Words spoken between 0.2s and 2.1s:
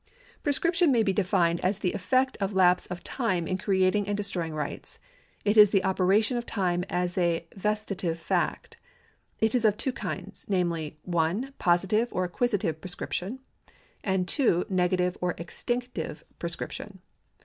Prescription ^ may be defined as the